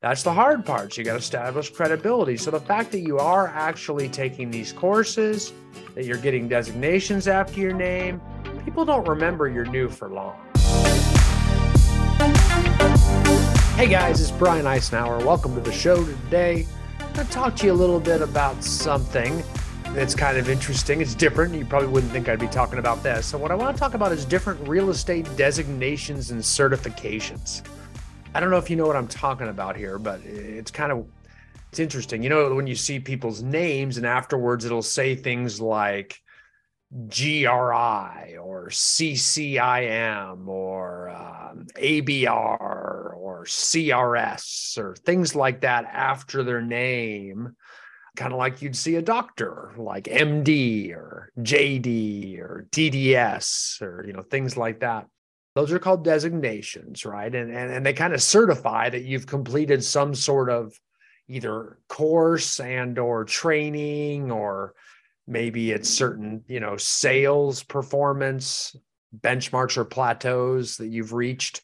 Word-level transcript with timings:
That's 0.00 0.22
the 0.22 0.32
hard 0.32 0.64
part. 0.64 0.96
You 0.96 1.02
got 1.02 1.14
to 1.14 1.18
establish 1.18 1.70
credibility. 1.70 2.36
So 2.36 2.52
the 2.52 2.60
fact 2.60 2.92
that 2.92 3.00
you 3.00 3.18
are 3.18 3.48
actually 3.48 4.08
taking 4.08 4.48
these 4.48 4.72
courses, 4.72 5.52
that 5.96 6.04
you're 6.04 6.18
getting 6.18 6.46
designations 6.46 7.26
after 7.26 7.58
your 7.58 7.74
name, 7.74 8.20
people 8.64 8.84
don't 8.84 9.08
remember 9.08 9.48
you're 9.48 9.64
new 9.64 9.88
for 9.88 10.08
long. 10.08 10.36
Hey 13.74 13.88
guys, 13.88 14.20
it's 14.20 14.30
Brian 14.30 14.66
Icenhower. 14.66 15.24
Welcome 15.24 15.56
to 15.56 15.60
the 15.60 15.72
show 15.72 16.04
today. 16.04 16.64
I'm 17.00 17.12
going 17.14 17.26
to 17.26 17.32
talk 17.32 17.56
to 17.56 17.66
you 17.66 17.72
a 17.72 17.74
little 17.74 17.98
bit 17.98 18.22
about 18.22 18.62
something 18.62 19.42
that's 19.86 20.14
kind 20.14 20.38
of 20.38 20.48
interesting. 20.48 21.00
It's 21.00 21.16
different. 21.16 21.56
You 21.56 21.64
probably 21.64 21.88
wouldn't 21.88 22.12
think 22.12 22.28
I'd 22.28 22.38
be 22.38 22.46
talking 22.46 22.78
about 22.78 23.02
this. 23.02 23.26
So, 23.26 23.36
what 23.36 23.50
I 23.50 23.56
want 23.56 23.74
to 23.76 23.80
talk 23.80 23.94
about 23.94 24.12
is 24.12 24.24
different 24.24 24.68
real 24.68 24.90
estate 24.90 25.28
designations 25.36 26.30
and 26.30 26.40
certifications. 26.40 27.64
I 28.34 28.40
don't 28.40 28.50
know 28.50 28.58
if 28.58 28.68
you 28.68 28.76
know 28.76 28.86
what 28.86 28.96
I'm 28.96 29.08
talking 29.08 29.48
about 29.48 29.76
here, 29.76 29.98
but 29.98 30.20
it's 30.24 30.70
kind 30.70 30.92
of 30.92 31.06
it's 31.70 31.78
interesting. 31.78 32.22
You 32.22 32.28
know, 32.28 32.54
when 32.54 32.66
you 32.66 32.74
see 32.74 33.00
people's 33.00 33.42
names 33.42 33.96
and 33.96 34.06
afterwards 34.06 34.64
it'll 34.64 34.82
say 34.82 35.14
things 35.14 35.60
like 35.60 36.18
GRI 36.90 38.36
or 38.38 38.68
CCIM 38.70 40.46
or 40.46 41.10
um, 41.10 41.66
ABR 41.74 43.16
or 43.16 43.44
CRS 43.46 44.78
or 44.78 44.96
things 44.96 45.34
like 45.34 45.60
that 45.62 45.84
after 45.86 46.42
their 46.42 46.62
name, 46.62 47.56
kind 48.16 48.32
of 48.32 48.38
like 48.38 48.62
you'd 48.62 48.76
see 48.76 48.96
a 48.96 49.02
doctor 49.02 49.72
like 49.76 50.04
MD 50.04 50.92
or 50.92 51.30
JD 51.38 52.38
or 52.38 52.66
DDS 52.70 53.82
or 53.82 54.04
you 54.06 54.12
know 54.12 54.22
things 54.22 54.56
like 54.56 54.80
that. 54.80 55.06
Those 55.54 55.72
are 55.72 55.78
called 55.78 56.04
designations, 56.04 57.04
right? 57.04 57.34
And, 57.34 57.50
and, 57.50 57.72
and 57.72 57.86
they 57.86 57.92
kind 57.92 58.14
of 58.14 58.22
certify 58.22 58.90
that 58.90 59.04
you've 59.04 59.26
completed 59.26 59.82
some 59.82 60.14
sort 60.14 60.50
of 60.50 60.78
either 61.28 61.78
course 61.88 62.60
and 62.60 62.98
or 62.98 63.24
training 63.24 64.30
or 64.30 64.74
maybe 65.26 65.72
it's 65.72 65.88
certain, 65.88 66.42
you 66.46 66.60
know, 66.60 66.76
sales 66.76 67.62
performance 67.62 68.76
benchmarks 69.20 69.76
or 69.76 69.84
plateaus 69.84 70.76
that 70.76 70.88
you've 70.88 71.12
reached, 71.12 71.62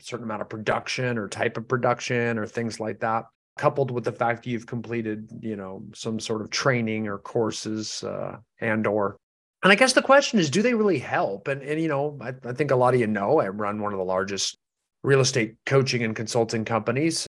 a 0.00 0.04
certain 0.04 0.24
amount 0.24 0.42
of 0.42 0.48
production 0.48 1.18
or 1.18 1.28
type 1.28 1.56
of 1.56 1.68
production 1.68 2.38
or 2.38 2.46
things 2.46 2.80
like 2.80 3.00
that 3.00 3.24
coupled 3.60 3.90
with 3.90 4.04
the 4.04 4.12
fact 4.12 4.42
that 4.42 4.50
you've 4.50 4.66
completed 4.66 5.28
you 5.42 5.54
know 5.54 5.82
some 5.94 6.18
sort 6.18 6.40
of 6.40 6.48
training 6.48 7.06
or 7.06 7.18
courses 7.18 8.02
uh, 8.04 8.36
and 8.60 8.86
or 8.86 9.18
and 9.62 9.70
I 9.70 9.74
guess 9.74 9.92
the 9.92 10.02
question 10.02 10.38
is, 10.38 10.48
do 10.48 10.62
they 10.62 10.74
really 10.74 10.98
help? 10.98 11.48
And, 11.48 11.62
and 11.62 11.80
you 11.80 11.88
know, 11.88 12.18
I, 12.20 12.32
I 12.44 12.52
think 12.52 12.70
a 12.70 12.76
lot 12.76 12.94
of 12.94 13.00
you 13.00 13.06
know 13.06 13.40
I 13.40 13.48
run 13.48 13.80
one 13.80 13.92
of 13.92 13.98
the 13.98 14.04
largest 14.04 14.56
real 15.02 15.20
estate 15.20 15.56
coaching 15.66 16.02
and 16.02 16.16
consulting 16.16 16.64
companies 16.64 17.26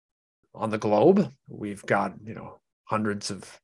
on 0.54 0.70
the 0.70 0.78
globe. 0.78 1.32
We've 1.48 1.84
got, 1.86 2.14
you 2.24 2.36
know, 2.36 2.60
hundreds 2.86 3.32
of 3.32 3.60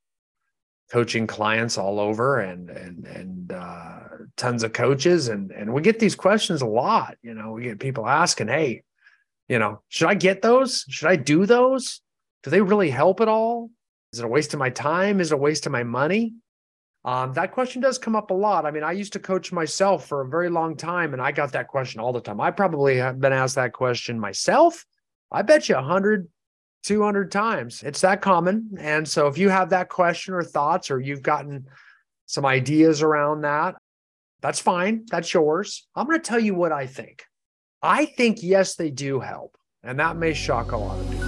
coaching 0.92 1.28
clients 1.28 1.78
all 1.78 2.00
over 2.00 2.40
and 2.40 2.70
and 2.70 3.06
and 3.06 3.52
uh, 3.52 4.00
tons 4.38 4.64
of 4.64 4.74
coaches. 4.74 5.28
And 5.28 5.52
and 5.52 5.72
we 5.72 5.82
get 5.82 6.00
these 6.00 6.16
questions 6.16 6.62
a 6.62 6.68
lot 6.68 7.18
you 7.22 7.34
know 7.34 7.52
we 7.52 7.64
get 7.64 7.80
people 7.80 8.08
asking 8.08 8.48
hey 8.48 8.84
you 9.48 9.60
know 9.60 9.82
should 9.90 10.08
i 10.08 10.14
get 10.14 10.42
those? 10.42 10.86
Should 10.90 11.08
i 11.08 11.16
do 11.16 11.46
those? 11.46 12.02
Do 12.44 12.50
they 12.50 12.62
really 12.62 12.90
help 12.90 13.22
at 13.22 13.28
all? 13.28 13.70
Is 14.14 14.20
it 14.20 14.26
a 14.26 14.28
waste 14.28 14.54
of 14.54 14.60
my 14.60 14.70
time? 14.70 15.20
Is 15.20 15.32
it 15.32 15.36
a 15.36 15.38
waste 15.38 15.66
of 15.66 15.72
my 15.72 15.84
money 15.84 16.36
um, 17.06 17.34
that 17.34 17.52
question 17.52 17.82
does 17.82 18.00
come 18.00 18.16
up 18.16 18.32
a 18.32 18.34
lot. 18.34 18.66
I 18.66 18.72
mean, 18.72 18.84
I 18.84 18.92
used 18.92 19.14
to 19.14 19.20
coach 19.20 19.52
myself 19.52 20.08
for 20.08 20.22
a 20.22 20.28
very 20.28 20.50
long 20.50 20.76
time, 20.76 21.14
and 21.14 21.22
I 21.22 21.32
got 21.32 21.52
that 21.52 21.68
question 21.68 22.02
all 22.02 22.12
the 22.12 22.20
time. 22.20 22.42
I 22.42 22.50
probably 22.50 22.98
have 22.98 23.22
been 23.22 23.32
asked 23.32 23.56
that 23.56 23.74
question 23.74 24.20
myself. 24.20 24.84
I 25.32 25.44
bet 25.44 25.70
you 25.70 25.76
100, 25.76 26.28
200 26.84 27.32
times. 27.32 27.84
It's 27.84 28.02
that 28.02 28.22
common. 28.22 28.72
And 28.80 29.08
so 29.08 29.28
if 29.28 29.38
you 29.38 29.50
have 29.50 29.70
that 29.70 29.88
question 29.88 30.34
or 30.34 30.44
thoughts, 30.44 30.90
or 30.90 31.00
you've 31.00 31.22
gotten 31.22 31.68
some 32.26 32.46
ideas 32.46 33.04
around 33.04 33.42
that, 33.42 33.76
that's 34.42 34.60
fine. 34.60 35.06
That's 35.08 35.32
yours. 35.32 35.88
I'm 35.96 36.08
going 36.08 36.20
to 36.20 36.28
tell 36.28 36.40
you 36.40 36.56
what 36.56 36.72
I 36.72 36.88
think. 36.88 37.24
I 37.84 38.06
think, 38.06 38.42
yes, 38.42 38.76
they 38.76 38.90
do 38.90 39.20
help. 39.20 39.56
And 39.84 40.00
that 40.00 40.18
may 40.18 40.34
shock 40.34 40.72
a 40.72 40.78
lot 40.78 41.00
of 41.00 41.12
people. 41.12 41.25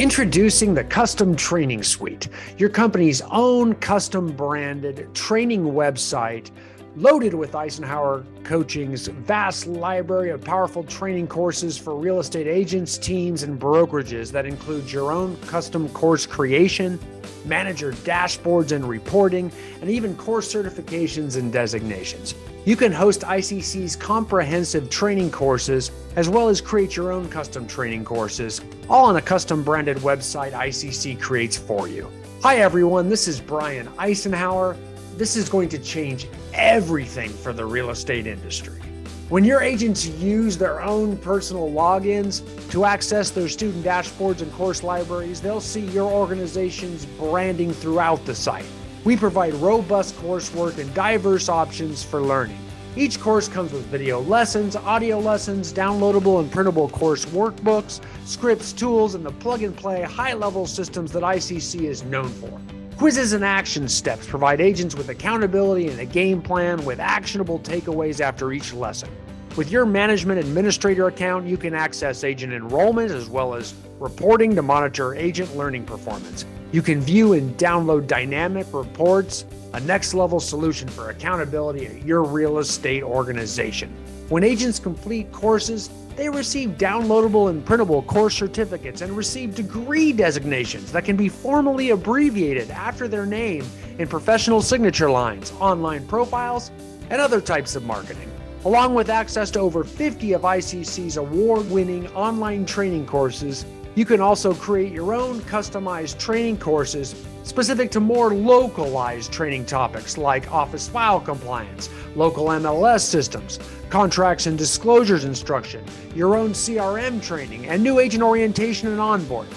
Introducing 0.00 0.72
the 0.72 0.84
Custom 0.84 1.36
Training 1.36 1.82
Suite, 1.82 2.28
your 2.56 2.70
company's 2.70 3.20
own 3.30 3.74
custom 3.74 4.32
branded 4.32 5.14
training 5.14 5.62
website 5.62 6.50
loaded 6.96 7.34
with 7.34 7.52
Icenhower 7.52 8.24
Coaching's 8.42 9.08
vast 9.08 9.66
library 9.66 10.30
of 10.30 10.42
powerful 10.42 10.84
training 10.84 11.26
courses 11.26 11.76
for 11.76 11.94
real 11.94 12.18
estate 12.18 12.46
agents, 12.46 12.96
teams, 12.96 13.42
and 13.42 13.60
brokerages 13.60 14.32
that 14.32 14.46
includes 14.46 14.90
your 14.90 15.12
own 15.12 15.36
custom 15.42 15.86
course 15.90 16.24
creation, 16.24 16.98
manager 17.44 17.92
dashboards 17.92 18.72
and 18.72 18.88
reporting, 18.88 19.52
and 19.82 19.90
even 19.90 20.16
course 20.16 20.50
certifications 20.50 21.36
and 21.36 21.52
designations. 21.52 22.34
You 22.64 22.74
can 22.74 22.90
host 22.90 23.20
ICC's 23.20 23.96
comprehensive 23.96 24.88
training 24.88 25.30
courses 25.30 25.90
as 26.16 26.30
well 26.30 26.48
as 26.48 26.62
create 26.62 26.96
your 26.96 27.12
own 27.12 27.28
custom 27.28 27.66
training 27.66 28.06
courses, 28.06 28.62
all 28.90 29.04
on 29.04 29.14
a 29.16 29.22
custom 29.22 29.62
branded 29.62 29.96
website 29.98 30.50
ICC 30.50 31.20
creates 31.20 31.56
for 31.56 31.86
you. 31.86 32.10
Hi, 32.42 32.56
everyone. 32.56 33.08
This 33.08 33.28
is 33.28 33.40
Brian 33.40 33.86
Icenhower. 33.90 34.76
This 35.16 35.36
is 35.36 35.48
going 35.48 35.68
to 35.68 35.78
change 35.78 36.26
everything 36.52 37.30
for 37.30 37.52
the 37.52 37.64
real 37.64 37.90
estate 37.90 38.26
industry. 38.26 38.80
When 39.28 39.44
your 39.44 39.60
agents 39.60 40.06
use 40.06 40.58
their 40.58 40.82
own 40.82 41.16
personal 41.18 41.70
logins 41.70 42.42
to 42.72 42.84
access 42.84 43.30
their 43.30 43.48
student 43.48 43.84
dashboards 43.84 44.42
and 44.42 44.52
course 44.54 44.82
libraries, 44.82 45.40
they'll 45.40 45.60
see 45.60 45.86
your 45.86 46.10
organization's 46.10 47.06
branding 47.06 47.72
throughout 47.72 48.26
the 48.26 48.34
site. 48.34 48.66
We 49.04 49.16
provide 49.16 49.54
robust 49.54 50.16
coursework 50.16 50.78
and 50.78 50.92
diverse 50.94 51.48
options 51.48 52.02
for 52.02 52.20
learning. 52.20 52.58
Each 52.96 53.20
course 53.20 53.46
comes 53.46 53.72
with 53.72 53.86
video 53.86 54.20
lessons, 54.20 54.74
audio 54.74 55.20
lessons, 55.20 55.72
downloadable 55.72 56.40
and 56.40 56.50
printable 56.50 56.88
course 56.88 57.24
workbooks, 57.26 58.00
scripts, 58.24 58.72
tools, 58.72 59.14
and 59.14 59.24
the 59.24 59.30
plug 59.30 59.62
and 59.62 59.76
play 59.76 60.02
high 60.02 60.34
level 60.34 60.66
systems 60.66 61.12
that 61.12 61.22
ICC 61.22 61.82
is 61.82 62.02
known 62.02 62.28
for. 62.28 62.60
Quizzes 62.96 63.32
and 63.32 63.44
action 63.44 63.88
steps 63.88 64.26
provide 64.26 64.60
agents 64.60 64.96
with 64.96 65.08
accountability 65.08 65.86
and 65.86 66.00
a 66.00 66.04
game 66.04 66.42
plan 66.42 66.84
with 66.84 66.98
actionable 66.98 67.60
takeaways 67.60 68.20
after 68.20 68.52
each 68.52 68.74
lesson. 68.74 69.08
With 69.56 69.72
your 69.72 69.84
management 69.84 70.38
administrator 70.38 71.08
account, 71.08 71.44
you 71.44 71.56
can 71.56 71.74
access 71.74 72.22
agent 72.22 72.52
enrollment 72.52 73.10
as 73.10 73.28
well 73.28 73.54
as 73.54 73.74
reporting 73.98 74.54
to 74.54 74.62
monitor 74.62 75.16
agent 75.16 75.56
learning 75.56 75.86
performance. 75.86 76.44
You 76.70 76.82
can 76.82 77.00
view 77.00 77.32
and 77.32 77.58
download 77.58 78.06
dynamic 78.06 78.68
reports, 78.72 79.44
a 79.72 79.80
next 79.80 80.14
level 80.14 80.38
solution 80.38 80.86
for 80.86 81.10
accountability 81.10 81.86
at 81.86 82.06
your 82.06 82.22
real 82.22 82.58
estate 82.60 83.02
organization. 83.02 83.92
When 84.28 84.44
agents 84.44 84.78
complete 84.78 85.32
courses, 85.32 85.90
they 86.14 86.28
receive 86.28 86.70
downloadable 86.78 87.50
and 87.50 87.64
printable 87.64 88.02
course 88.02 88.36
certificates 88.36 89.00
and 89.00 89.16
receive 89.16 89.56
degree 89.56 90.12
designations 90.12 90.92
that 90.92 91.04
can 91.04 91.16
be 91.16 91.28
formally 91.28 91.90
abbreviated 91.90 92.70
after 92.70 93.08
their 93.08 93.26
name 93.26 93.66
in 93.98 94.06
professional 94.06 94.62
signature 94.62 95.10
lines, 95.10 95.52
online 95.58 96.06
profiles, 96.06 96.70
and 97.10 97.20
other 97.20 97.40
types 97.40 97.74
of 97.74 97.82
marketing. 97.82 98.30
Along 98.66 98.92
with 98.92 99.08
access 99.08 99.50
to 99.52 99.60
over 99.60 99.84
50 99.84 100.34
of 100.34 100.42
ICC's 100.42 101.16
award 101.16 101.70
winning 101.70 102.06
online 102.08 102.66
training 102.66 103.06
courses, 103.06 103.64
you 103.94 104.04
can 104.04 104.20
also 104.20 104.52
create 104.52 104.92
your 104.92 105.14
own 105.14 105.40
customized 105.40 106.18
training 106.18 106.58
courses 106.58 107.14
specific 107.42 107.90
to 107.92 108.00
more 108.00 108.34
localized 108.34 109.32
training 109.32 109.64
topics 109.64 110.18
like 110.18 110.52
office 110.52 110.86
file 110.86 111.20
compliance, 111.20 111.88
local 112.14 112.48
MLS 112.48 113.00
systems, 113.00 113.58
contracts 113.88 114.46
and 114.46 114.58
disclosures 114.58 115.24
instruction, 115.24 115.82
your 116.14 116.36
own 116.36 116.50
CRM 116.50 117.22
training, 117.22 117.66
and 117.66 117.82
new 117.82 117.98
agent 117.98 118.22
orientation 118.22 118.88
and 118.88 118.98
onboarding. 118.98 119.56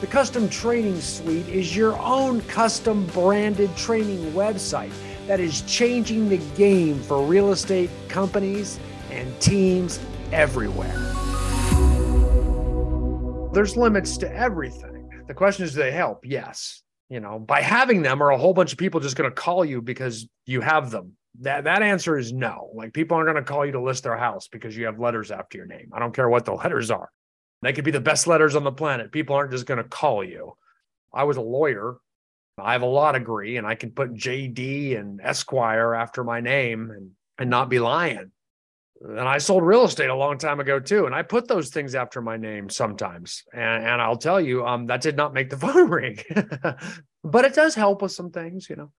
The 0.00 0.06
Custom 0.06 0.48
Training 0.48 1.00
Suite 1.00 1.48
is 1.48 1.74
your 1.74 1.98
own 1.98 2.40
custom 2.42 3.04
branded 3.06 3.76
training 3.76 4.32
website 4.32 4.92
that 5.26 5.40
is 5.40 5.62
changing 5.62 6.28
the 6.28 6.38
game 6.56 7.00
for 7.00 7.22
real 7.22 7.52
estate 7.52 7.90
companies 8.08 8.78
and 9.10 9.40
teams 9.40 10.00
everywhere 10.32 11.14
there's 13.54 13.76
limits 13.76 14.16
to 14.18 14.30
everything. 14.34 15.08
The 15.28 15.34
question 15.34 15.64
is, 15.64 15.72
do 15.72 15.78
they 15.78 15.92
help? 15.92 16.26
Yes. 16.26 16.82
You 17.08 17.20
know, 17.20 17.38
by 17.38 17.60
having 17.60 18.02
them, 18.02 18.20
are 18.22 18.30
a 18.30 18.38
whole 18.38 18.52
bunch 18.52 18.72
of 18.72 18.78
people 18.78 19.00
just 19.00 19.16
going 19.16 19.30
to 19.30 19.34
call 19.34 19.64
you 19.64 19.80
because 19.80 20.28
you 20.44 20.60
have 20.60 20.90
them? 20.90 21.12
That 21.40 21.64
that 21.64 21.82
answer 21.82 22.18
is 22.18 22.32
no. 22.32 22.70
Like 22.74 22.92
people 22.92 23.16
aren't 23.16 23.32
going 23.32 23.42
to 23.42 23.48
call 23.48 23.64
you 23.64 23.72
to 23.72 23.80
list 23.80 24.04
their 24.04 24.16
house 24.16 24.48
because 24.48 24.76
you 24.76 24.86
have 24.86 24.98
letters 24.98 25.30
after 25.30 25.58
your 25.58 25.66
name. 25.66 25.90
I 25.92 25.98
don't 25.98 26.14
care 26.14 26.28
what 26.28 26.44
the 26.44 26.52
letters 26.64 26.90
are. 26.90 27.10
They 27.62 27.72
could 27.72 27.84
be 27.84 27.90
the 27.90 28.00
best 28.00 28.26
letters 28.26 28.56
on 28.56 28.64
the 28.64 28.72
planet. 28.72 29.12
People 29.12 29.36
aren't 29.36 29.52
just 29.52 29.66
going 29.66 29.82
to 29.82 29.88
call 29.88 30.24
you. 30.24 30.54
I 31.12 31.24
was 31.24 31.36
a 31.36 31.42
lawyer. 31.42 31.96
I 32.58 32.72
have 32.72 32.82
a 32.82 32.86
law 32.86 33.12
degree 33.12 33.56
and 33.56 33.66
I 33.66 33.74
can 33.74 33.90
put 33.90 34.14
JD 34.14 34.98
and 34.98 35.20
Esquire 35.20 35.94
after 35.94 36.22
my 36.22 36.40
name 36.40 36.90
and, 36.90 37.10
and 37.38 37.50
not 37.50 37.68
be 37.68 37.78
lying. 37.80 38.30
and 39.00 39.20
I 39.20 39.38
sold 39.38 39.64
real 39.64 39.84
estate 39.84 40.10
a 40.10 40.14
long 40.14 40.38
time 40.38 40.60
ago 40.60 40.78
too. 40.78 41.06
And 41.06 41.14
I 41.14 41.22
put 41.22 41.48
those 41.48 41.70
things 41.70 41.94
after 41.94 42.22
my 42.22 42.36
name 42.36 42.70
sometimes. 42.70 43.42
And, 43.52 43.84
and 43.84 44.00
I'll 44.00 44.16
tell 44.16 44.40
you, 44.40 44.64
um, 44.66 44.86
that 44.86 45.00
did 45.00 45.16
not 45.16 45.34
make 45.34 45.50
the 45.50 45.56
phone 45.64 45.90
ring, 45.90 46.18
but 47.24 47.44
it 47.44 47.54
does 47.54 47.74
help 47.74 48.02
with 48.02 48.12
some 48.12 48.30
things, 48.30 48.70
you 48.70 48.76
know. 48.76 48.92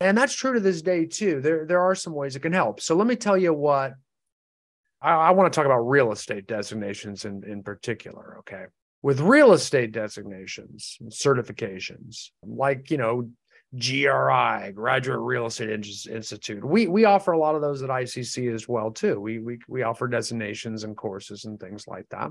And 0.00 0.18
that's 0.18 0.34
true 0.34 0.54
to 0.54 0.60
this 0.60 0.82
day 0.82 1.06
too. 1.06 1.40
There, 1.40 1.66
there 1.66 1.80
are 1.80 1.94
some 1.94 2.14
ways 2.14 2.34
it 2.34 2.40
can 2.40 2.52
help. 2.52 2.80
So 2.80 2.96
let 2.96 3.06
me 3.06 3.16
tell 3.16 3.38
you 3.38 3.52
what 3.52 3.92
I, 5.00 5.10
I 5.10 5.30
want 5.32 5.52
to 5.52 5.56
talk 5.56 5.66
about 5.66 5.80
real 5.80 6.12
estate 6.12 6.46
designations 6.46 7.24
in, 7.24 7.42
in 7.44 7.62
particular. 7.62 8.36
Okay. 8.40 8.64
With 9.02 9.20
real 9.20 9.52
estate 9.52 9.90
designations 9.90 10.96
and 11.00 11.10
certifications, 11.10 12.30
like, 12.44 12.90
you 12.90 12.98
know, 12.98 13.28
GRI, 13.74 14.72
Graduate 14.72 15.20
Real 15.20 15.46
Estate 15.46 15.70
Institute. 15.70 16.62
We 16.62 16.88
we 16.88 17.06
offer 17.06 17.32
a 17.32 17.38
lot 17.38 17.54
of 17.54 17.62
those 17.62 17.82
at 17.82 17.88
ICC 17.88 18.54
as 18.54 18.68
well 18.68 18.90
too. 18.90 19.18
We 19.18 19.38
we 19.38 19.58
we 19.66 19.82
offer 19.82 20.06
designations 20.08 20.84
and 20.84 20.94
courses 20.94 21.46
and 21.46 21.58
things 21.58 21.88
like 21.88 22.06
that. 22.10 22.30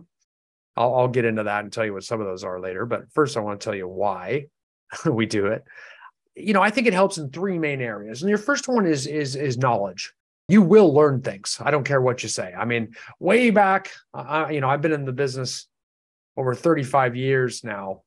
I'll, 0.77 0.95
I'll 0.95 1.07
get 1.07 1.25
into 1.25 1.44
that 1.44 1.63
and 1.63 1.73
tell 1.73 1.85
you 1.85 1.94
what 1.94 2.03
some 2.03 2.21
of 2.21 2.27
those 2.27 2.44
are 2.44 2.59
later. 2.59 2.85
But 2.85 3.12
first, 3.12 3.38
I 3.38 3.39
want 3.39 3.59
to 3.59 3.63
tell 3.63 3.75
you 3.75 3.88
why 3.88 4.45
we 5.06 5.25
do 5.25 5.47
it. 5.47 5.63
You 6.35 6.53
know, 6.53 6.62
I 6.62 6.69
think 6.69 6.88
it 6.88 6.94
helps 6.94 7.18
in 7.18 7.31
three 7.31 7.57
main 7.57 7.81
areas. 7.81 8.21
And 8.21 8.29
your 8.29 8.38
first 8.38 8.68
one 8.68 8.85
is 8.85 9.07
is 9.07 9.35
is 9.35 9.57
knowledge. 9.57 10.13
You 10.47 10.62
will 10.62 10.94
learn 10.94 11.21
things. 11.21 11.57
I 11.59 11.71
don't 11.71 11.85
care 11.85 12.01
what 12.01 12.21
you 12.21 12.29
say. 12.29 12.53
I 12.53 12.65
mean, 12.65 12.94
way 13.19 13.50
back, 13.50 13.89
uh, 14.13 14.47
you 14.51 14.62
know, 14.62 14.69
I've 14.69 14.81
been 14.81 14.91
in 14.91 15.06
the 15.06 15.13
business 15.13 15.68
over 16.38 16.56
35 16.56 17.16
years 17.16 17.63
now 17.63 18.01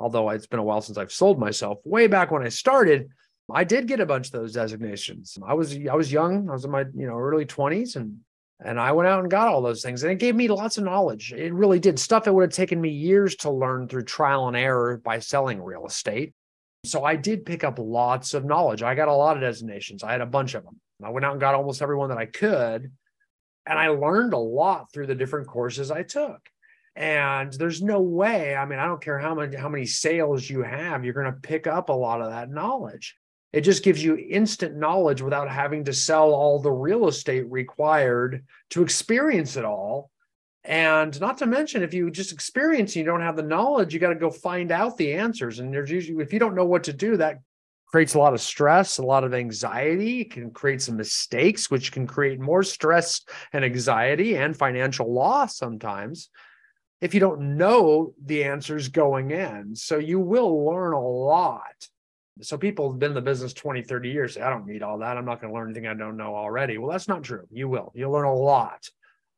although 0.00 0.30
it's 0.30 0.46
been 0.46 0.58
a 0.58 0.64
while 0.64 0.80
since 0.80 0.98
I've 0.98 1.12
sold 1.12 1.38
myself. 1.38 1.78
Way 1.84 2.06
back 2.06 2.30
when 2.30 2.42
I 2.42 2.48
started, 2.48 3.10
I 3.52 3.64
did 3.64 3.86
get 3.86 4.00
a 4.00 4.06
bunch 4.06 4.26
of 4.26 4.32
those 4.32 4.54
designations. 4.54 5.38
I 5.46 5.54
was 5.54 5.76
I 5.76 5.94
was 5.94 6.10
young. 6.10 6.48
I 6.48 6.52
was 6.52 6.64
in 6.64 6.70
my 6.70 6.80
you 6.94 7.06
know 7.06 7.18
early 7.18 7.44
twenties, 7.44 7.96
and 7.96 8.16
and 8.64 8.80
I 8.80 8.92
went 8.92 9.08
out 9.08 9.20
and 9.20 9.30
got 9.30 9.48
all 9.48 9.62
those 9.62 9.82
things, 9.82 10.02
and 10.02 10.10
it 10.10 10.18
gave 10.18 10.34
me 10.34 10.48
lots 10.48 10.78
of 10.78 10.84
knowledge. 10.84 11.32
It 11.32 11.52
really 11.52 11.78
did 11.78 11.98
stuff 11.98 12.24
that 12.24 12.32
would 12.32 12.42
have 12.42 12.52
taken 12.52 12.80
me 12.80 12.90
years 12.90 13.36
to 13.36 13.50
learn 13.50 13.88
through 13.88 14.04
trial 14.04 14.48
and 14.48 14.56
error 14.56 15.00
by 15.04 15.18
selling 15.18 15.62
real 15.62 15.86
estate. 15.86 16.32
So 16.84 17.04
I 17.04 17.16
did 17.16 17.44
pick 17.44 17.62
up 17.62 17.78
lots 17.78 18.32
of 18.32 18.46
knowledge. 18.46 18.82
I 18.82 18.94
got 18.94 19.08
a 19.08 19.14
lot 19.14 19.36
of 19.36 19.42
designations. 19.42 20.02
I 20.02 20.12
had 20.12 20.22
a 20.22 20.26
bunch 20.26 20.54
of 20.54 20.64
them. 20.64 20.80
I 21.04 21.10
went 21.10 21.26
out 21.26 21.32
and 21.32 21.40
got 21.40 21.54
almost 21.54 21.82
everyone 21.82 22.08
that 22.08 22.18
I 22.18 22.26
could, 22.26 22.90
and 23.66 23.78
I 23.78 23.88
learned 23.88 24.32
a 24.32 24.38
lot 24.38 24.90
through 24.92 25.08
the 25.08 25.14
different 25.14 25.46
courses 25.46 25.90
I 25.90 26.02
took. 26.04 26.40
And 26.96 27.52
there's 27.52 27.82
no 27.82 28.00
way, 28.00 28.54
I 28.54 28.64
mean, 28.66 28.78
I 28.78 28.86
don't 28.86 29.02
care 29.02 29.18
how 29.18 29.34
many 29.34 29.56
how 29.56 29.68
many 29.68 29.86
sales 29.86 30.48
you 30.48 30.62
have, 30.62 31.04
you're 31.04 31.14
going 31.14 31.32
to 31.32 31.40
pick 31.40 31.66
up 31.66 31.88
a 31.88 31.92
lot 31.94 32.20
of 32.20 32.30
that 32.30 32.50
knowledge. 32.50 33.16
It 33.52 33.62
just 33.62 33.82
gives 33.82 34.02
you 34.02 34.16
instant 34.16 34.76
knowledge 34.76 35.22
without 35.22 35.50
having 35.50 35.84
to 35.84 35.92
sell 35.92 36.32
all 36.32 36.60
the 36.60 36.70
real 36.70 37.08
estate 37.08 37.50
required 37.50 38.44
to 38.70 38.82
experience 38.82 39.56
it 39.56 39.64
all. 39.64 40.10
And 40.62 41.18
not 41.20 41.38
to 41.38 41.46
mention, 41.46 41.82
if 41.82 41.94
you 41.94 42.10
just 42.10 42.32
experience 42.32 42.90
and 42.90 43.04
you 43.04 43.10
don't 43.10 43.22
have 43.22 43.36
the 43.36 43.42
knowledge, 43.42 43.94
you 43.94 43.98
got 43.98 44.10
to 44.10 44.14
go 44.14 44.30
find 44.30 44.70
out 44.70 44.96
the 44.96 45.14
answers. 45.14 45.58
And 45.58 45.72
there's 45.72 45.90
usually, 45.90 46.22
if 46.22 46.32
you 46.32 46.38
don't 46.38 46.54
know 46.54 46.66
what 46.66 46.84
to 46.84 46.92
do, 46.92 47.16
that 47.16 47.38
creates 47.86 48.14
a 48.14 48.18
lot 48.18 48.34
of 48.34 48.40
stress, 48.40 48.98
a 48.98 49.02
lot 49.02 49.24
of 49.24 49.34
anxiety. 49.34 50.24
Can 50.24 50.50
create 50.50 50.82
some 50.82 50.96
mistakes, 50.96 51.70
which 51.70 51.92
can 51.92 52.06
create 52.06 52.38
more 52.38 52.62
stress 52.62 53.22
and 53.52 53.64
anxiety 53.64 54.36
and 54.36 54.56
financial 54.56 55.12
loss 55.12 55.56
sometimes 55.56 56.28
if 57.00 57.14
you 57.14 57.20
don't 57.20 57.56
know 57.56 58.12
the 58.24 58.44
answers 58.44 58.88
going 58.88 59.30
in. 59.30 59.74
So 59.74 59.98
you 59.98 60.20
will 60.20 60.64
learn 60.64 60.92
a 60.92 61.00
lot. 61.00 61.88
So 62.42 62.56
people 62.56 62.90
have 62.90 62.98
been 62.98 63.10
in 63.10 63.14
the 63.14 63.20
business 63.20 63.52
20, 63.52 63.82
30 63.82 64.10
years. 64.10 64.34
Say, 64.34 64.42
I 64.42 64.50
don't 64.50 64.66
need 64.66 64.82
all 64.82 64.98
that. 64.98 65.16
I'm 65.16 65.24
not 65.24 65.40
going 65.40 65.52
to 65.52 65.58
learn 65.58 65.68
anything 65.68 65.86
I 65.86 65.94
don't 65.94 66.16
know 66.16 66.34
already. 66.34 66.78
Well, 66.78 66.90
that's 66.90 67.08
not 67.08 67.22
true. 67.22 67.46
You 67.50 67.68
will. 67.68 67.92
You'll 67.94 68.12
learn 68.12 68.26
a 68.26 68.34
lot 68.34 68.88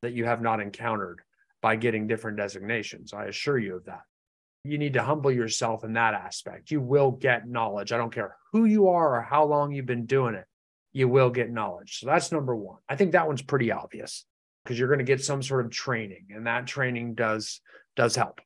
that 0.01 0.13
you 0.13 0.25
have 0.25 0.41
not 0.41 0.59
encountered 0.59 1.21
by 1.61 1.75
getting 1.75 2.07
different 2.07 2.37
designations. 2.37 3.13
I 3.13 3.25
assure 3.25 3.57
you 3.57 3.77
of 3.77 3.85
that. 3.85 4.01
You 4.65 4.77
need 4.77 4.93
to 4.93 5.03
humble 5.03 5.31
yourself 5.31 5.83
in 5.83 5.93
that 5.93 6.13
aspect. 6.13 6.71
You 6.71 6.79
will 6.79 7.11
get 7.11 7.47
knowledge. 7.47 7.91
I 7.91 7.97
don't 7.97 8.13
care 8.13 8.37
who 8.51 8.65
you 8.65 8.89
are 8.89 9.17
or 9.17 9.21
how 9.21 9.45
long 9.45 9.73
you've 9.73 9.85
been 9.85 10.05
doing 10.05 10.35
it. 10.35 10.45
You 10.93 11.09
will 11.09 11.29
get 11.29 11.51
knowledge. 11.51 11.99
So 11.99 12.05
that's 12.05 12.31
number 12.31 12.55
one. 12.55 12.77
I 12.87 12.95
think 12.95 13.13
that 13.13 13.27
one's 13.27 13.41
pretty 13.41 13.71
obvious 13.71 14.25
because 14.63 14.79
you're 14.79 14.87
going 14.87 14.99
to 14.99 15.05
get 15.05 15.23
some 15.23 15.43
sort 15.43 15.65
of 15.65 15.71
training 15.71 16.27
and 16.29 16.47
that 16.47 16.67
training 16.67 17.15
does 17.15 17.61
does 17.95 18.15
help. 18.15 18.41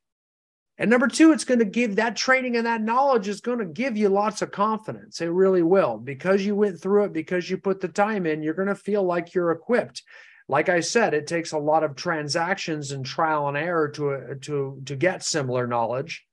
And 0.76 0.90
number 0.90 1.08
two 1.08 1.32
it's 1.32 1.44
going 1.44 1.60
to 1.60 1.64
give 1.64 1.96
that 1.96 2.16
training 2.16 2.56
and 2.56 2.66
that 2.66 2.82
knowledge 2.82 3.28
is 3.28 3.40
going 3.40 3.58
to 3.58 3.64
give 3.64 3.96
you 3.96 4.08
lots 4.08 4.42
of 4.42 4.50
confidence. 4.50 5.20
It 5.20 5.26
really 5.26 5.62
will. 5.62 5.98
Because 5.98 6.44
you 6.44 6.54
went 6.54 6.80
through 6.80 7.04
it 7.04 7.12
because 7.12 7.48
you 7.48 7.58
put 7.58 7.80
the 7.80 7.88
time 7.88 8.26
in 8.26 8.42
you're 8.42 8.54
going 8.54 8.68
to 8.68 8.74
feel 8.74 9.02
like 9.02 9.34
you're 9.34 9.52
equipped. 9.52 10.02
Like 10.50 10.68
i 10.68 10.80
said 10.80 11.14
it 11.14 11.26
takes 11.26 11.52
a 11.52 11.58
lot 11.58 11.84
of 11.84 11.94
transactions 11.94 12.92
and 12.92 13.04
trial 13.04 13.48
and 13.48 13.56
error 13.56 13.88
to 13.90 14.36
to 14.42 14.82
to 14.84 14.96
get 14.96 15.22
similar 15.22 15.66
knowledge. 15.66 16.24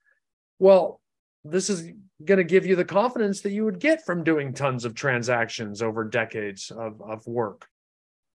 Well 0.58 1.00
this 1.44 1.70
is 1.70 1.92
going 2.24 2.38
to 2.38 2.44
give 2.44 2.66
you 2.66 2.74
the 2.74 2.84
confidence 2.84 3.42
that 3.42 3.52
you 3.52 3.64
would 3.64 3.78
get 3.78 4.04
from 4.04 4.24
doing 4.24 4.52
tons 4.52 4.84
of 4.84 4.94
transactions 4.94 5.82
over 5.82 6.02
decades 6.02 6.72
of, 6.72 7.00
of 7.02 7.24
work 7.26 7.68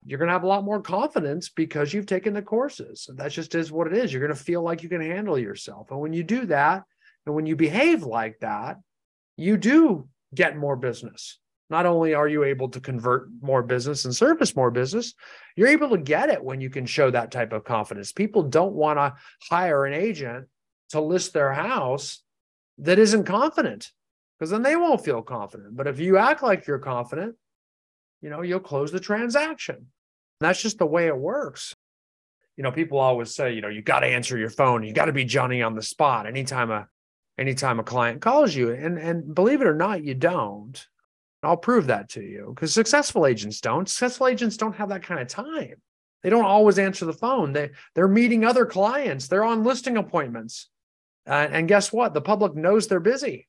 you're 0.05 0.17
going 0.17 0.27
to 0.27 0.33
have 0.33 0.43
a 0.43 0.47
lot 0.47 0.63
more 0.63 0.81
confidence 0.81 1.49
because 1.49 1.93
you've 1.93 2.05
taken 2.05 2.33
the 2.33 2.41
courses. 2.41 3.09
That 3.15 3.31
just 3.31 3.53
is 3.55 3.71
what 3.71 3.87
it 3.87 3.93
is. 3.93 4.11
You're 4.11 4.25
going 4.25 4.35
to 4.35 4.43
feel 4.43 4.63
like 4.63 4.81
you 4.81 4.89
can 4.89 5.01
handle 5.01 5.37
yourself. 5.37 5.91
And 5.91 5.99
when 5.99 6.13
you 6.13 6.23
do 6.23 6.45
that, 6.47 6.83
and 7.25 7.35
when 7.35 7.45
you 7.45 7.55
behave 7.55 8.03
like 8.03 8.39
that, 8.39 8.77
you 9.37 9.57
do 9.57 10.07
get 10.33 10.57
more 10.57 10.75
business. 10.75 11.39
Not 11.69 11.85
only 11.85 12.13
are 12.13 12.27
you 12.27 12.43
able 12.43 12.69
to 12.69 12.81
convert 12.81 13.29
more 13.41 13.63
business 13.63 14.05
and 14.05 14.13
service 14.13 14.55
more 14.55 14.71
business, 14.71 15.13
you're 15.55 15.69
able 15.69 15.89
to 15.89 15.97
get 15.97 16.29
it 16.29 16.43
when 16.43 16.59
you 16.59 16.69
can 16.69 16.85
show 16.85 17.09
that 17.11 17.31
type 17.31 17.53
of 17.53 17.63
confidence. 17.63 18.11
People 18.11 18.43
don't 18.43 18.73
want 18.73 18.97
to 18.97 19.13
hire 19.49 19.85
an 19.85 19.93
agent 19.93 20.47
to 20.89 20.99
list 20.99 21.31
their 21.31 21.53
house 21.53 22.23
that 22.79 22.99
isn't 22.99 23.23
confident 23.23 23.91
because 24.37 24.49
then 24.49 24.63
they 24.63 24.75
won't 24.75 25.05
feel 25.05 25.21
confident. 25.21 25.77
But 25.77 25.87
if 25.87 25.99
you 25.99 26.17
act 26.17 26.43
like 26.43 26.67
you're 26.67 26.79
confident, 26.79 27.35
you 28.21 28.29
know, 28.29 28.41
you'll 28.41 28.59
close 28.59 28.91
the 28.91 28.99
transaction. 28.99 29.87
That's 30.39 30.61
just 30.61 30.77
the 30.77 30.85
way 30.85 31.07
it 31.07 31.17
works. 31.17 31.75
You 32.57 32.63
know, 32.63 32.71
people 32.71 32.99
always 32.99 33.33
say, 33.33 33.53
you 33.53 33.61
know, 33.61 33.69
you 33.69 33.81
got 33.81 34.01
to 34.01 34.07
answer 34.07 34.37
your 34.37 34.49
phone. 34.49 34.83
You 34.83 34.93
got 34.93 35.05
to 35.05 35.13
be 35.13 35.25
Johnny 35.25 35.61
on 35.61 35.75
the 35.75 35.81
spot 35.81 36.27
anytime 36.27 36.71
a 36.71 36.87
anytime 37.37 37.79
a 37.79 37.83
client 37.83 38.21
calls 38.21 38.53
you. 38.53 38.71
And 38.71 38.97
and 38.97 39.33
believe 39.33 39.61
it 39.61 39.67
or 39.67 39.75
not, 39.75 40.03
you 40.03 40.13
don't. 40.13 40.85
I'll 41.43 41.57
prove 41.57 41.87
that 41.87 42.09
to 42.09 42.21
you 42.21 42.51
because 42.53 42.73
successful 42.73 43.25
agents 43.25 43.61
don't. 43.61 43.89
Successful 43.89 44.27
agents 44.27 44.57
don't 44.57 44.75
have 44.75 44.89
that 44.89 45.03
kind 45.03 45.19
of 45.19 45.27
time. 45.27 45.75
They 46.21 46.29
don't 46.29 46.45
always 46.45 46.77
answer 46.77 47.05
the 47.05 47.13
phone. 47.13 47.53
They 47.53 47.71
they're 47.95 48.07
meeting 48.07 48.45
other 48.45 48.65
clients. 48.65 49.27
They're 49.27 49.43
on 49.43 49.63
listing 49.63 49.97
appointments. 49.97 50.69
Uh, 51.27 51.47
and 51.51 51.67
guess 51.67 51.91
what? 51.91 52.13
The 52.13 52.21
public 52.21 52.55
knows 52.55 52.87
they're 52.87 52.99
busy. 52.99 53.47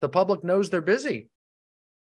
The 0.00 0.08
public 0.08 0.44
knows 0.44 0.70
they're 0.70 0.80
busy 0.80 1.28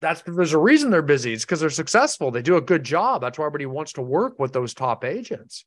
that's 0.02 0.22
there's 0.26 0.52
a 0.52 0.58
reason 0.58 0.90
they're 0.90 1.00
busy. 1.00 1.32
It's 1.32 1.44
because 1.44 1.60
they're 1.60 1.70
successful. 1.70 2.30
They 2.30 2.42
do 2.42 2.56
a 2.56 2.60
good 2.60 2.82
job. 2.84 3.22
That's 3.22 3.38
why 3.38 3.46
everybody 3.46 3.66
wants 3.66 3.94
to 3.94 4.02
work 4.02 4.38
with 4.38 4.52
those 4.52 4.74
top 4.74 5.04
agents. 5.04 5.64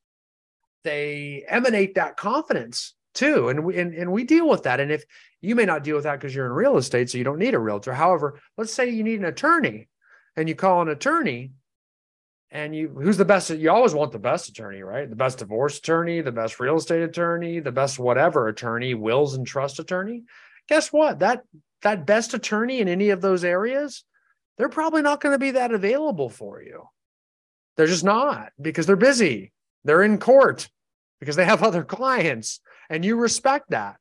They 0.83 1.45
emanate 1.47 1.95
that 1.95 2.17
confidence 2.17 2.93
too, 3.13 3.47
and 3.47 3.63
we 3.63 3.77
and, 3.77 3.95
and 3.95 4.11
we 4.11 4.25
deal 4.25 4.47
with 4.47 4.63
that. 4.63 4.81
And 4.81 4.91
if 4.91 5.05
you 5.41 5.55
may 5.55 5.65
not 5.65 5.83
deal 5.83 5.95
with 5.95 6.03
that 6.03 6.19
because 6.19 6.35
you're 6.35 6.45
in 6.45 6.51
real 6.51 6.75
estate, 6.77 7.09
so 7.09 7.17
you 7.17 7.23
don't 7.23 7.39
need 7.39 7.55
a 7.55 7.59
realtor. 7.59 7.93
However, 7.93 8.39
let's 8.57 8.73
say 8.73 8.89
you 8.89 9.03
need 9.03 9.19
an 9.19 9.25
attorney, 9.25 9.87
and 10.35 10.49
you 10.49 10.53
call 10.53 10.81
an 10.81 10.89
attorney, 10.89 11.53
and 12.51 12.75
you 12.75 12.89
who's 12.89 13.17
the 13.17 13.25
best? 13.25 13.49
You 13.49 13.71
always 13.71 13.93
want 13.93 14.11
the 14.11 14.19
best 14.19 14.49
attorney, 14.49 14.83
right? 14.83 15.09
The 15.09 15.15
best 15.15 15.39
divorce 15.39 15.77
attorney, 15.77 16.19
the 16.19 16.33
best 16.33 16.59
real 16.59 16.75
estate 16.75 17.03
attorney, 17.03 17.61
the 17.61 17.71
best 17.71 17.97
whatever 17.99 18.49
attorney, 18.49 18.95
wills 18.95 19.33
and 19.35 19.47
trust 19.47 19.79
attorney. 19.79 20.23
Guess 20.67 20.91
what? 20.91 21.19
That 21.19 21.43
that 21.83 22.05
best 22.05 22.33
attorney 22.33 22.81
in 22.81 22.89
any 22.89 23.11
of 23.11 23.21
those 23.21 23.45
areas 23.45 24.03
they're 24.57 24.69
probably 24.69 25.01
not 25.01 25.21
going 25.21 25.33
to 25.33 25.39
be 25.39 25.51
that 25.51 25.73
available 25.73 26.29
for 26.29 26.61
you. 26.61 26.87
They're 27.77 27.87
just 27.87 28.03
not 28.03 28.51
because 28.61 28.85
they're 28.85 28.95
busy. 28.95 29.51
They're 29.83 30.03
in 30.03 30.17
court 30.17 30.69
because 31.19 31.35
they 31.35 31.45
have 31.45 31.63
other 31.63 31.83
clients 31.83 32.59
and 32.89 33.03
you 33.03 33.15
respect 33.15 33.71
that. 33.71 33.97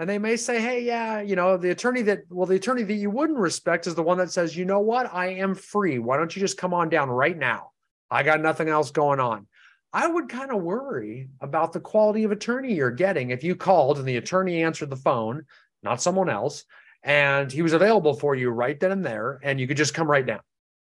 And 0.00 0.08
they 0.08 0.18
may 0.18 0.36
say, 0.36 0.60
hey, 0.60 0.84
yeah, 0.84 1.20
you 1.20 1.34
know, 1.34 1.56
the 1.56 1.70
attorney 1.70 2.02
that, 2.02 2.20
well, 2.30 2.46
the 2.46 2.54
attorney 2.54 2.84
that 2.84 2.94
you 2.94 3.10
wouldn't 3.10 3.38
respect 3.38 3.88
is 3.88 3.96
the 3.96 4.02
one 4.02 4.18
that 4.18 4.30
says, 4.30 4.56
you 4.56 4.64
know 4.64 4.78
what, 4.78 5.12
I 5.12 5.34
am 5.34 5.56
free. 5.56 5.98
Why 5.98 6.16
don't 6.16 6.34
you 6.34 6.40
just 6.40 6.56
come 6.56 6.72
on 6.72 6.88
down 6.88 7.10
right 7.10 7.36
now? 7.36 7.72
I 8.08 8.22
got 8.22 8.40
nothing 8.40 8.68
else 8.68 8.92
going 8.92 9.18
on. 9.18 9.48
I 9.92 10.06
would 10.06 10.28
kind 10.28 10.52
of 10.52 10.62
worry 10.62 11.30
about 11.40 11.72
the 11.72 11.80
quality 11.80 12.24
of 12.24 12.30
attorney 12.30 12.74
you're 12.74 12.90
getting 12.90 13.30
if 13.30 13.42
you 13.42 13.56
called 13.56 13.98
and 13.98 14.06
the 14.06 14.18
attorney 14.18 14.62
answered 14.62 14.90
the 14.90 14.96
phone, 14.96 15.46
not 15.82 16.02
someone 16.02 16.28
else, 16.28 16.64
and 17.02 17.50
he 17.50 17.62
was 17.62 17.72
available 17.72 18.14
for 18.14 18.34
you 18.34 18.50
right 18.50 18.78
then 18.78 18.92
and 18.92 19.04
there, 19.04 19.40
and 19.42 19.60
you 19.60 19.66
could 19.66 19.76
just 19.76 19.94
come 19.94 20.10
right 20.10 20.26
down. 20.26 20.40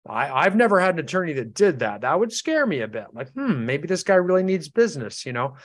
I, 0.08 0.30
I've 0.30 0.56
never 0.56 0.80
had 0.80 0.94
an 0.94 1.00
attorney 1.00 1.32
that 1.34 1.54
did 1.54 1.78
that. 1.78 2.00
That 2.00 2.18
would 2.18 2.32
scare 2.32 2.66
me 2.66 2.80
a 2.80 2.88
bit. 2.88 3.06
Like, 3.12 3.30
hmm, 3.32 3.64
maybe 3.64 3.86
this 3.86 4.02
guy 4.02 4.14
really 4.14 4.42
needs 4.42 4.68
business, 4.68 5.24
you 5.24 5.32
know? 5.32 5.56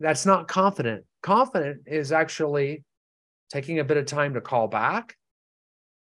That's 0.00 0.24
not 0.24 0.48
confident. 0.48 1.04
Confident 1.22 1.82
is 1.86 2.12
actually 2.12 2.84
taking 3.50 3.78
a 3.78 3.84
bit 3.84 3.96
of 3.96 4.06
time 4.06 4.34
to 4.34 4.40
call 4.40 4.68
back 4.68 5.16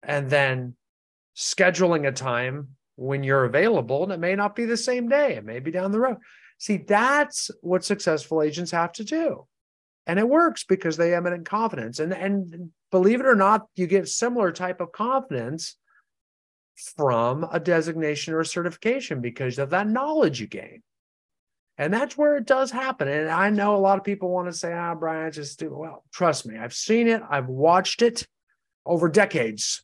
and 0.03 0.29
then 0.29 0.77
scheduling 1.37 2.07
a 2.07 2.13
time 2.13 2.69
when 2.97 3.25
you're 3.25 3.45
available, 3.45 4.05
and 4.05 4.13
it 4.13 4.21
may 4.21 4.37
not 4.37 4.55
be 4.55 4.67
the 4.67 4.77
same 4.77 5.09
day, 5.09 5.35
it 5.35 5.45
may 5.45 5.59
be 5.59 5.71
down 5.71 5.91
the 5.91 6.01
road. 6.01 6.19
See, 6.59 6.77
that's 6.77 7.51
what 7.61 7.85
successful 7.85 8.43
agents 8.43 8.71
have 8.71 8.93
to 8.93 9.05
do. 9.05 9.47
And 10.07 10.19
it 10.19 10.29
works 10.29 10.65
because 10.65 10.97
they 10.97 11.15
eminent 11.15 11.47
confidence. 11.47 11.99
And, 11.99 12.13
and 12.13 12.71
believe 12.91 13.21
it 13.21 13.27
or 13.27 13.35
not, 13.35 13.67
you 13.75 13.87
get 13.87 14.09
similar 14.09 14.53
type 14.53 14.81
of 14.81 14.93
confidence 14.93 15.77
from 16.97 17.47
a 17.51 17.61
designation 17.61 18.35
or 18.35 18.41
a 18.41 18.47
certification 18.47 19.21
because 19.21 19.59
of 19.59 19.71
that 19.71 19.89
knowledge 19.89 20.41
you 20.41 20.47
gain. 20.47 20.83
And 21.79 21.93
that's 21.93 22.17
where 22.17 22.37
it 22.37 22.47
does 22.47 22.71
happen. 22.71 23.09
And 23.09 23.29
I 23.29 23.51
know 23.51 23.75
a 23.75 23.79
lot 23.79 23.99
of 23.99 24.05
people 24.05 24.31
want 24.31 24.49
to 24.49 24.53
say, 24.53 24.73
ah, 24.73 24.95
Brian, 24.95 25.33
just 25.33 25.59
do 25.59 25.75
well. 25.75 26.05
Trust 26.13 26.47
me, 26.47 26.57
I've 26.57 26.75
seen 26.75 27.09
it, 27.09 27.23
I've 27.29 27.49
watched 27.49 28.03
it 28.03 28.27
over 28.87 29.09
decades. 29.09 29.83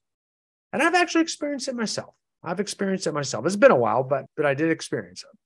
And 0.72 0.82
I've 0.82 0.94
actually 0.94 1.22
experienced 1.22 1.66
it 1.66 1.74
myself. 1.74 2.14
I've 2.44 2.60
experienced 2.60 3.06
it 3.06 3.12
myself. 3.12 3.44
It's 3.44 3.56
been 3.56 3.72
a 3.72 3.76
while, 3.76 4.04
but 4.04 4.26
but 4.36 4.46
I 4.46 4.54
did 4.54 4.70
experience 4.70 5.24
it. 5.24 5.38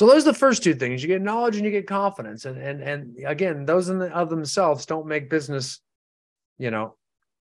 So 0.00 0.06
those 0.06 0.22
are 0.26 0.32
the 0.32 0.38
first 0.38 0.62
two 0.62 0.74
things. 0.74 1.02
You 1.02 1.08
get 1.08 1.20
knowledge 1.20 1.56
and 1.56 1.64
you 1.66 1.70
get 1.70 1.86
confidence. 1.86 2.46
And 2.46 2.56
and 2.56 2.80
and 2.82 3.18
again, 3.26 3.66
those 3.66 3.90
in 3.90 3.98
the, 3.98 4.06
of 4.16 4.30
themselves 4.30 4.86
don't 4.86 5.06
make 5.06 5.28
business, 5.28 5.80
you 6.56 6.70
know, 6.70 6.94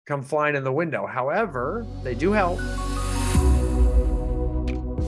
come 0.05 0.21
flying 0.21 0.55
in 0.55 0.63
the 0.63 0.71
window. 0.71 1.07
However, 1.07 1.83
they 2.03 2.13
do 2.13 2.31
help. 2.31 2.59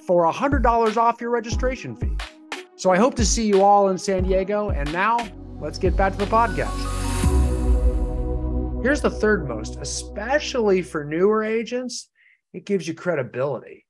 for 0.06 0.30
$100 0.30 0.96
off 0.98 1.20
your 1.22 1.30
registration 1.30 1.96
fee. 1.96 2.18
So 2.76 2.90
I 2.90 2.98
hope 2.98 3.14
to 3.16 3.24
see 3.24 3.46
you 3.46 3.62
all 3.62 3.88
in 3.88 3.96
San 3.96 4.24
Diego. 4.24 4.68
And 4.70 4.92
now 4.92 5.26
let's 5.58 5.78
get 5.78 5.96
back 5.96 6.12
to 6.12 6.18
the 6.18 6.26
podcast. 6.26 6.68
Here's 8.82 9.00
the 9.00 9.10
third 9.10 9.48
most, 9.48 9.78
especially 9.80 10.82
for 10.82 11.02
newer 11.04 11.44
agents 11.44 12.08
it 12.52 12.64
gives 12.64 12.86
you 12.86 12.94
credibility. 12.94 13.86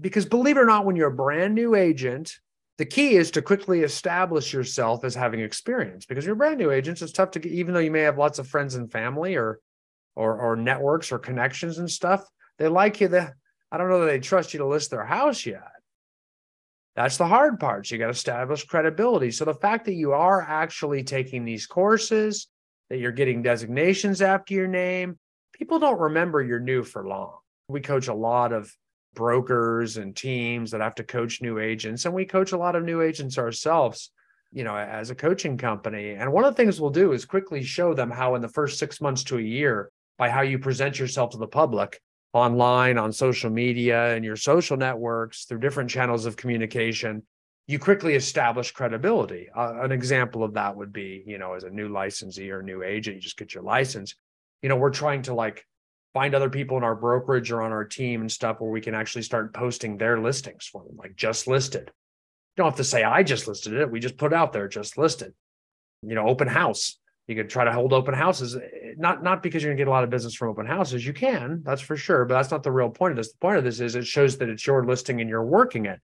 Because 0.00 0.26
believe 0.26 0.56
it 0.56 0.60
or 0.60 0.66
not, 0.66 0.84
when 0.84 0.96
you're 0.96 1.08
a 1.08 1.14
brand 1.14 1.54
new 1.54 1.74
agent, 1.74 2.32
the 2.78 2.84
key 2.84 3.16
is 3.16 3.30
to 3.32 3.42
quickly 3.42 3.80
establish 3.80 4.52
yourself 4.52 5.04
as 5.04 5.14
having 5.14 5.40
experience 5.40 6.04
because 6.04 6.24
you're 6.24 6.34
a 6.34 6.36
brand 6.36 6.58
new 6.58 6.70
agent. 6.70 7.00
It's 7.00 7.12
tough 7.12 7.30
to 7.32 7.38
get, 7.38 7.52
even 7.52 7.72
though 7.72 7.80
you 7.80 7.90
may 7.90 8.02
have 8.02 8.18
lots 8.18 8.38
of 8.38 8.46
friends 8.46 8.74
and 8.74 8.92
family 8.92 9.36
or, 9.36 9.60
or, 10.14 10.38
or 10.38 10.56
networks 10.56 11.10
or 11.10 11.18
connections 11.18 11.78
and 11.78 11.90
stuff. 11.90 12.24
They 12.58 12.68
like 12.68 13.00
you. 13.00 13.08
That 13.08 13.32
I 13.72 13.78
don't 13.78 13.88
know 13.88 14.00
that 14.00 14.06
they 14.06 14.20
trust 14.20 14.52
you 14.52 14.58
to 14.58 14.66
list 14.66 14.90
their 14.90 15.04
house 15.04 15.46
yet. 15.46 15.62
That's 16.96 17.18
the 17.18 17.26
hard 17.26 17.60
part. 17.60 17.86
So 17.86 17.94
you 17.94 17.98
got 17.98 18.06
to 18.06 18.12
establish 18.12 18.64
credibility. 18.64 19.30
So 19.30 19.44
the 19.44 19.54
fact 19.54 19.84
that 19.86 19.94
you 19.94 20.12
are 20.12 20.40
actually 20.40 21.04
taking 21.04 21.44
these 21.44 21.66
courses, 21.66 22.48
that 22.88 22.98
you're 22.98 23.12
getting 23.12 23.42
designations 23.42 24.22
after 24.22 24.54
your 24.54 24.68
name, 24.68 25.18
people 25.52 25.78
don't 25.78 26.00
remember 26.00 26.42
you're 26.42 26.60
new 26.60 26.82
for 26.82 27.06
long. 27.06 27.36
We 27.68 27.80
coach 27.80 28.08
a 28.08 28.14
lot 28.14 28.52
of 28.52 28.72
brokers 29.14 29.96
and 29.96 30.14
teams 30.14 30.70
that 30.70 30.80
have 30.80 30.94
to 30.96 31.04
coach 31.04 31.42
new 31.42 31.58
agents, 31.58 32.04
and 32.04 32.14
we 32.14 32.24
coach 32.24 32.52
a 32.52 32.58
lot 32.58 32.76
of 32.76 32.84
new 32.84 33.00
agents 33.00 33.38
ourselves, 33.38 34.10
you 34.52 34.62
know, 34.62 34.76
as 34.76 35.10
a 35.10 35.14
coaching 35.14 35.56
company. 35.58 36.10
And 36.10 36.32
one 36.32 36.44
of 36.44 36.54
the 36.54 36.62
things 36.62 36.80
we'll 36.80 36.90
do 36.90 37.12
is 37.12 37.24
quickly 37.24 37.62
show 37.62 37.94
them 37.94 38.10
how, 38.10 38.34
in 38.34 38.42
the 38.42 38.48
first 38.48 38.78
six 38.78 39.00
months 39.00 39.24
to 39.24 39.38
a 39.38 39.42
year, 39.42 39.90
by 40.18 40.30
how 40.30 40.42
you 40.42 40.58
present 40.58 40.98
yourself 40.98 41.30
to 41.30 41.38
the 41.38 41.46
public 41.46 42.00
online, 42.32 42.98
on 42.98 43.12
social 43.12 43.50
media, 43.50 44.14
and 44.14 44.24
your 44.24 44.36
social 44.36 44.76
networks 44.76 45.44
through 45.44 45.58
different 45.58 45.90
channels 45.90 46.26
of 46.26 46.36
communication, 46.36 47.22
you 47.66 47.78
quickly 47.78 48.14
establish 48.14 48.70
credibility. 48.70 49.48
Uh, 49.56 49.80
an 49.80 49.90
example 49.90 50.44
of 50.44 50.54
that 50.54 50.76
would 50.76 50.92
be, 50.92 51.24
you 51.26 51.38
know, 51.38 51.54
as 51.54 51.64
a 51.64 51.70
new 51.70 51.88
licensee 51.88 52.50
or 52.50 52.62
new 52.62 52.82
agent, 52.82 53.16
you 53.16 53.22
just 53.22 53.36
get 53.38 53.54
your 53.54 53.62
license. 53.62 54.14
You 54.62 54.68
know, 54.68 54.76
we're 54.76 54.90
trying 54.90 55.22
to 55.22 55.34
like 55.34 55.64
find 56.16 56.34
other 56.34 56.48
people 56.48 56.78
in 56.78 56.82
our 56.82 56.94
brokerage 56.94 57.52
or 57.52 57.60
on 57.60 57.72
our 57.72 57.84
team 57.84 58.22
and 58.22 58.32
stuff 58.32 58.58
where 58.58 58.70
we 58.70 58.80
can 58.80 58.94
actually 58.94 59.20
start 59.20 59.52
posting 59.52 59.98
their 59.98 60.18
listings 60.18 60.64
for 60.64 60.82
them, 60.82 60.96
like 60.96 61.14
just 61.14 61.46
listed. 61.46 61.90
You 62.56 62.62
don't 62.62 62.68
have 62.68 62.76
to 62.76 62.84
say 62.84 63.04
I 63.04 63.22
just 63.22 63.46
listed 63.46 63.74
it. 63.74 63.90
We 63.90 64.00
just 64.00 64.16
put 64.16 64.32
out 64.32 64.54
there 64.54 64.66
just 64.66 64.96
listed. 64.96 65.34
You 66.00 66.14
know, 66.14 66.26
open 66.26 66.48
house. 66.48 66.98
You 67.26 67.34
could 67.34 67.50
try 67.50 67.64
to 67.64 67.72
hold 67.72 67.92
open 67.92 68.14
houses, 68.14 68.56
eh, 68.56 68.60
eh, 68.60 68.92
not 68.96 69.22
not 69.22 69.42
because 69.42 69.62
you're 69.62 69.72
gonna 69.72 69.76
get 69.76 69.88
a 69.88 69.90
lot 69.90 70.04
of 70.04 70.10
business 70.10 70.34
from 70.34 70.48
open 70.48 70.64
houses. 70.64 71.06
You 71.06 71.12
can, 71.12 71.62
that's 71.66 71.82
for 71.82 71.98
sure, 71.98 72.24
but 72.24 72.32
that's 72.32 72.50
not 72.50 72.62
the 72.62 72.72
real 72.72 72.88
point 72.88 73.10
of 73.10 73.18
this. 73.18 73.32
The 73.32 73.38
point 73.38 73.58
of 73.58 73.64
this 73.64 73.80
is 73.80 73.94
it 73.94 74.06
shows 74.06 74.38
that 74.38 74.48
it's 74.48 74.66
your 74.66 74.86
listing 74.86 75.20
and 75.20 75.28
you're 75.28 75.44
working 75.44 75.84
it. 75.84 76.00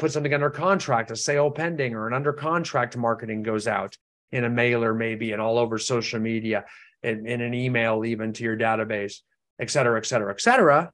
Put 0.00 0.10
something 0.10 0.34
under 0.34 0.50
contract, 0.50 1.12
a 1.12 1.16
sale 1.16 1.52
pending, 1.52 1.94
or 1.94 2.08
an 2.08 2.14
under 2.14 2.32
contract 2.32 2.96
marketing 2.96 3.44
goes 3.44 3.68
out 3.68 3.96
in 4.32 4.42
a 4.42 4.50
mailer, 4.50 4.92
maybe, 4.92 5.30
and 5.30 5.40
all 5.40 5.56
over 5.56 5.78
social 5.78 6.18
media, 6.18 6.64
in, 7.04 7.26
in 7.26 7.40
an 7.40 7.54
email, 7.54 8.04
even 8.04 8.32
to 8.32 8.42
your 8.42 8.56
database 8.56 9.20
et 9.60 9.70
cetera, 9.70 9.98
et 9.98 10.06
cetera, 10.06 10.32
et 10.32 10.40
cetera. 10.40 10.92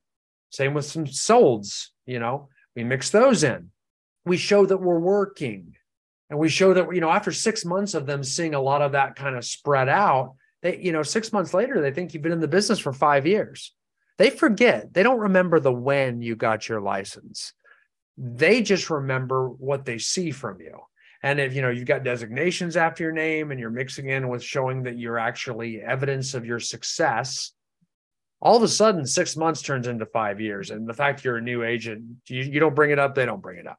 Same 0.51 0.75
with 0.75 0.85
some 0.85 1.05
solds, 1.05 1.89
you 2.07 2.19
know, 2.19 2.49
we 2.75 2.85
mix 2.85 3.11
those 3.11 3.45
in. 3.45 3.71
We 4.25 4.37
show 4.37 4.67
that 4.67 4.79
we're 4.79 4.99
working. 4.99 5.75
And 6.31 6.39
we 6.39 6.49
show 6.49 6.75
that, 6.75 6.95
you 6.95 7.01
know, 7.01 7.11
after 7.11 7.33
six 7.33 7.65
months 7.65 7.95
of 7.95 8.07
them 8.07 8.23
seeing 8.23 8.55
a 8.55 8.61
lot 8.61 8.83
of 8.83 8.93
that 8.93 9.17
kind 9.17 9.37
of 9.37 9.45
spread 9.45 9.89
out, 9.89 10.35
they, 10.63 10.79
you 10.79 10.93
know, 10.93 11.03
six 11.03 11.33
months 11.33 11.55
later, 11.55 11.81
they 11.81 11.91
think 11.91 12.13
you've 12.13 12.23
been 12.23 12.33
in 12.33 12.41
the 12.41 12.49
business 12.49 12.79
for 12.79 12.93
five 12.93 13.27
years. 13.27 13.75
They 14.19 14.31
forget, 14.31 14.93
they 14.93 15.03
don't 15.03 15.21
remember 15.21 15.61
the 15.61 15.73
when 15.73 16.21
you 16.21 16.37
got 16.37 16.69
your 16.69 16.81
license. 16.81 17.53
They 18.19 18.63
just 18.63 18.91
remember 18.91 19.49
what 19.49 19.85
they 19.85 19.99
see 19.99 20.31
from 20.31 20.61
you. 20.61 20.81
And 21.23 21.41
if 21.41 21.55
you 21.55 21.63
know 21.63 21.71
you've 21.71 21.87
got 21.87 22.05
designations 22.05 22.77
after 22.77 23.05
your 23.05 23.13
name 23.13 23.51
and 23.51 23.59
you're 23.59 23.71
mixing 23.71 24.09
in 24.09 24.29
with 24.29 24.43
showing 24.43 24.83
that 24.83 24.99
you're 24.99 25.19
actually 25.19 25.81
evidence 25.81 26.35
of 26.35 26.45
your 26.45 26.61
success, 26.61 27.53
all 28.41 28.57
of 28.57 28.63
a 28.63 28.69
sudden 28.69 29.05
six 29.05 29.37
months 29.37 29.63
turns 29.63 29.87
into 29.87 30.07
five 30.07 30.41
years. 30.41 30.71
And 30.71 30.89
the 30.89 30.95
fact 30.95 31.25
you're 31.25 31.39
a 31.39 31.43
new 31.43 31.65
agent 31.65 32.05
you, 32.29 32.43
you 32.43 32.61
don't 32.61 32.75
bring 32.75 32.91
it 32.91 32.99
up 32.99 33.15
they 33.15 33.27
don't 33.27 33.43
bring 33.43 33.59
it 33.59 33.67
up. 33.67 33.79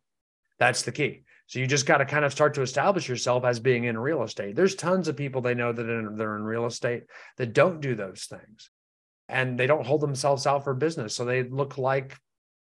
That's 0.57 0.81
the 0.81 0.91
key. 0.91 1.23
So 1.47 1.59
you 1.59 1.65
just 1.65 1.87
got 1.87 1.97
to 1.97 2.05
kind 2.05 2.25
of 2.25 2.31
start 2.31 2.53
to 2.55 2.61
establish 2.61 3.09
yourself 3.09 3.43
as 3.43 3.59
being 3.59 3.85
in 3.85 3.97
real 3.97 4.21
estate. 4.21 4.55
There's 4.55 4.75
tons 4.75 5.07
of 5.07 5.17
people 5.17 5.41
they 5.41 5.55
know 5.55 5.71
that 5.71 5.83
they're 5.83 6.35
in 6.35 6.43
real 6.43 6.67
estate 6.67 7.05
that 7.37 7.53
don't 7.53 7.81
do 7.81 7.95
those 7.95 8.25
things. 8.25 8.69
And 9.27 9.59
they 9.59 9.65
don't 9.65 9.85
hold 9.85 10.01
themselves 10.01 10.45
out 10.45 10.63
for 10.63 10.75
business. 10.75 11.15
So 11.15 11.25
they 11.25 11.43
look 11.43 11.77
like 11.77 12.17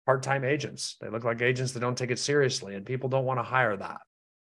part-time 0.07 0.45
agents. 0.45 0.97
They 1.01 1.11
look 1.11 1.25
like 1.25 1.43
agents 1.43 1.73
that 1.73 1.81
don't 1.81 1.99
take 1.99 2.11
it 2.11 2.19
seriously 2.19 2.75
and 2.75 2.87
people 2.87 3.11
don't 3.11 3.27
want 3.27 3.39
to 3.39 3.45
hire 3.45 3.77
that. 3.77 4.01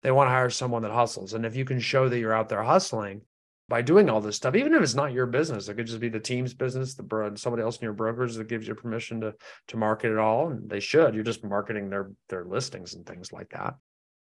They 0.02 0.12
want 0.12 0.28
to 0.28 0.32
hire 0.32 0.50
someone 0.50 0.82
that 0.82 0.92
hustles. 0.92 1.34
And 1.34 1.44
if 1.44 1.56
you 1.56 1.64
can 1.64 1.80
show 1.80 2.08
that 2.08 2.18
you're 2.18 2.32
out 2.32 2.48
there 2.48 2.62
hustling 2.62 3.22
by 3.70 3.80
doing 3.80 4.10
all 4.10 4.20
this 4.20 4.34
stuff, 4.34 4.56
even 4.56 4.74
if 4.74 4.82
it's 4.82 4.96
not 4.96 5.12
your 5.12 5.26
business, 5.26 5.68
it 5.68 5.74
could 5.74 5.86
just 5.86 6.00
be 6.00 6.08
the 6.08 6.18
team's 6.18 6.52
business, 6.52 6.94
the 6.94 7.32
somebody 7.36 7.62
else 7.62 7.76
in 7.78 7.84
your 7.84 7.92
brokers 7.92 8.34
that 8.34 8.48
gives 8.48 8.66
you 8.66 8.74
permission 8.74 9.20
to 9.20 9.32
to 9.68 9.76
market 9.76 10.10
it 10.10 10.18
all, 10.18 10.50
and 10.50 10.68
they 10.68 10.80
should. 10.80 11.14
You're 11.14 11.22
just 11.22 11.44
marketing 11.44 11.88
their 11.88 12.10
their 12.28 12.44
listings 12.44 12.94
and 12.94 13.06
things 13.06 13.32
like 13.32 13.50
that. 13.50 13.76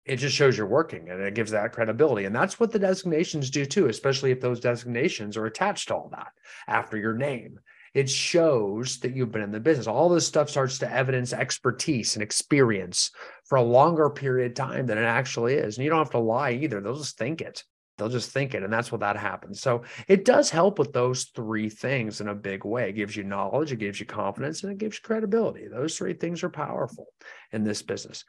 It 0.05 0.17
just 0.17 0.35
shows 0.35 0.55
you're 0.55 0.67
working, 0.67 1.09
and 1.09 1.19
it 1.19 1.33
gives 1.33 1.49
that 1.51 1.73
credibility, 1.73 2.25
and 2.25 2.35
that's 2.35 2.59
what 2.59 2.71
the 2.71 2.77
designations 2.77 3.49
do 3.49 3.65
too. 3.65 3.87
Especially 3.87 4.29
if 4.29 4.39
those 4.39 4.59
designations 4.59 5.35
are 5.35 5.47
attached 5.47 5.87
to 5.87 5.95
all 5.95 6.09
that 6.11 6.31
after 6.67 6.95
your 6.95 7.15
name, 7.15 7.59
it 7.95 8.07
shows 8.07 8.99
that 8.99 9.15
you've 9.15 9.31
been 9.31 9.41
in 9.41 9.51
the 9.51 9.59
business. 9.59 9.87
All 9.87 10.09
this 10.09 10.27
stuff 10.27 10.51
starts 10.51 10.77
to 10.79 10.93
evidence 10.93 11.33
expertise 11.33 12.15
and 12.15 12.21
experience 12.21 13.09
for 13.45 13.55
a 13.55 13.63
longer 13.63 14.11
period 14.11 14.51
of 14.51 14.55
time 14.55 14.85
than 14.85 14.99
it 14.99 15.05
actually 15.05 15.55
is, 15.55 15.77
and 15.77 15.83
you 15.83 15.89
don't 15.89 16.05
have 16.05 16.11
to 16.11 16.19
lie 16.19 16.51
either. 16.51 16.81
They'll 16.81 16.97
just 16.97 17.17
think 17.17 17.41
it 17.41 17.63
they'll 17.99 18.09
just 18.09 18.31
think 18.31 18.53
it 18.53 18.63
and 18.63 18.71
that's 18.71 18.91
what 18.91 19.01
that 19.01 19.17
happens. 19.17 19.61
So 19.61 19.83
it 20.07 20.25
does 20.25 20.49
help 20.49 20.79
with 20.79 20.93
those 20.93 21.25
three 21.35 21.69
things 21.69 22.21
in 22.21 22.29
a 22.29 22.35
big 22.35 22.65
way. 22.65 22.89
It 22.89 22.93
gives 22.93 23.15
you 23.15 23.23
knowledge 23.23 23.71
it 23.71 23.77
gives 23.77 23.99
you 23.99 24.05
confidence 24.05 24.63
and 24.63 24.71
it 24.71 24.77
gives 24.77 24.97
you 24.97 25.01
credibility. 25.03 25.67
Those 25.67 25.97
three 25.97 26.13
things 26.13 26.43
are 26.43 26.49
powerful 26.49 27.07
in 27.51 27.63
this 27.63 27.81
business. 27.81 28.23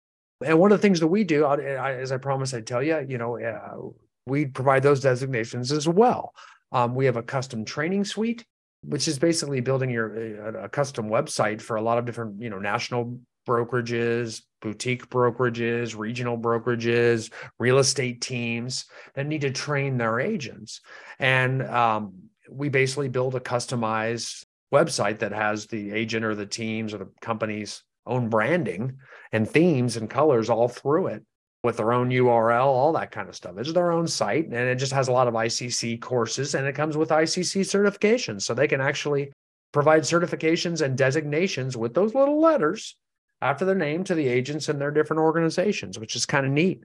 And 0.44 0.58
one 0.58 0.72
of 0.72 0.78
the 0.78 0.82
things 0.82 1.00
that 1.00 1.06
we 1.06 1.24
do 1.24 1.46
as 1.46 2.12
i 2.12 2.16
promised 2.16 2.54
i'd 2.54 2.66
tell 2.66 2.82
you 2.82 3.04
you 3.06 3.18
know 3.18 3.38
uh, 3.38 3.88
we 4.26 4.46
provide 4.46 4.82
those 4.82 5.00
designations 5.00 5.72
as 5.72 5.88
well. 5.88 6.34
Um, 6.72 6.94
we 6.94 7.06
have 7.06 7.16
a 7.16 7.22
custom 7.22 7.64
training 7.64 8.04
suite 8.04 8.44
which 8.82 9.08
is 9.08 9.18
basically 9.18 9.60
building 9.60 9.90
your 9.90 10.46
a, 10.46 10.64
a 10.64 10.68
custom 10.68 11.08
website 11.08 11.60
for 11.60 11.76
a 11.76 11.82
lot 11.82 11.98
of 11.98 12.04
different 12.04 12.40
you 12.40 12.50
know 12.50 12.58
national 12.58 13.18
brokerages, 13.48 14.42
boutique 14.61 15.09
brokerages, 15.09 15.97
regional 15.97 16.38
brokerages, 16.38 17.33
real 17.59 17.79
estate 17.79 18.21
teams 18.21 18.87
that 19.14 19.26
need 19.26 19.40
to 19.40 19.50
train 19.50 19.97
their 19.97 20.21
agents. 20.21 20.81
And 21.19 21.62
um, 21.62 22.14
we 22.50 22.69
basically 22.69 23.09
build 23.09 23.35
a 23.35 23.40
customized 23.40 24.45
website 24.73 25.19
that 25.21 25.33
has 25.33 25.67
the 25.67 25.93
agent 25.93 26.25
or 26.25 26.35
the 26.35 26.47
teams 26.47 26.95
or 26.95 26.99
the 26.99 27.09
company's 27.21 27.83
own 28.07 28.29
branding 28.29 28.99
and 29.33 29.49
themes 29.49 29.97
and 29.97 30.09
colors 30.09 30.50
all 30.50 30.69
through 30.69 31.09
it 31.09 31.25
with 31.62 31.76
their 31.76 31.93
own 31.93 32.09
URL, 32.09 32.64
all 32.64 32.93
that 32.93 33.11
kind 33.11 33.29
of 33.29 33.37
stuff. 33.37 33.57
It's 33.59 33.73
their 33.73 33.93
own 33.93 34.07
site 34.07 34.47
and 34.47 34.55
it 34.55 34.76
just 34.76 34.93
has 34.93 35.09
a 35.09 35.12
lot 35.12 35.29
of 35.29 35.35
ICC 35.35 36.00
courses 36.00 36.55
and 36.55 36.67
it 36.67 36.75
comes 36.75 36.97
with 36.97 37.11
ICC 37.11 37.61
certifications. 37.62 38.43
So 38.43 38.55
they 38.55 38.69
can 38.69 38.81
actually 38.81 39.31
provide 39.73 40.02
certifications 40.02 40.81
and 40.81 40.97
designations 40.97 41.76
with 41.76 41.95
those 41.95 42.14
little 42.14 42.40
letters 42.40 42.97
after 43.40 43.64
their 43.64 43.75
name 43.75 44.04
to 44.04 44.14
the 44.14 44.28
agents 44.28 44.68
and 44.68 44.80
their 44.80 44.90
different 44.90 45.20
organizations, 45.20 45.99
which 45.99 46.16
is 46.16 46.26
kind 46.26 46.47
of 46.47 46.52
neat. 46.52 46.82